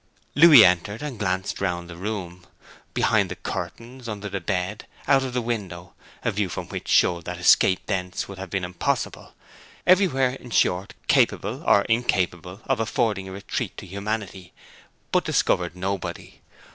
[0.33, 2.43] Louis entered, and glanced round the room,
[2.95, 5.93] behind the curtains, under the bed, out of the window
[6.23, 9.35] a view from which showed that escape thence would have been impossible,
[9.85, 14.53] everywhere, in short, capable or incapable of affording a retreat to humanity;
[15.11, 16.41] but discovered nobody.